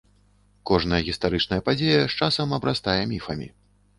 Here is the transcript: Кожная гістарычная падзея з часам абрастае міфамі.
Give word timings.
Кожная 0.69 1.01
гістарычная 1.09 1.59
падзея 1.67 2.01
з 2.05 2.13
часам 2.23 2.57
абрастае 2.59 2.99
міфамі. 3.15 3.47